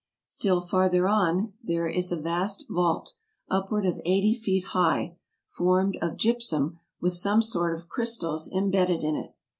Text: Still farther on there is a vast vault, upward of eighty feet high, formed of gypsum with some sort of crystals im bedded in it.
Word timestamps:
Still 0.23 0.61
farther 0.61 1.07
on 1.07 1.53
there 1.63 1.87
is 1.87 2.11
a 2.11 2.15
vast 2.19 2.65
vault, 2.67 3.13
upward 3.51 3.85
of 3.85 4.01
eighty 4.03 4.33
feet 4.33 4.63
high, 4.69 5.15
formed 5.45 5.95
of 6.01 6.17
gypsum 6.17 6.79
with 6.99 7.13
some 7.13 7.43
sort 7.43 7.75
of 7.77 7.87
crystals 7.87 8.49
im 8.51 8.71
bedded 8.71 9.03
in 9.03 9.15
it. 9.15 9.35